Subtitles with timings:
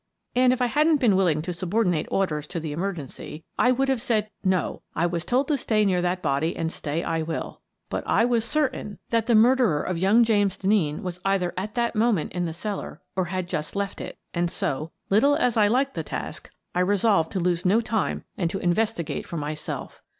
[0.35, 3.87] And if I hadn't been willing to sub ordinate orders to the emergency, I would
[3.87, 7.61] have said:" No, I was told to stay near that body and stay I will."
[7.87, 10.95] But I was certain that the murderer 61 62 Miss Frances Baird, Detective of young
[10.95, 14.17] James Denneen was either at that moment in the cellar, or had just left it,
[14.33, 18.49] and so, little as I liked the task, I resolved to lose no time and
[18.49, 20.01] to investigate for myself.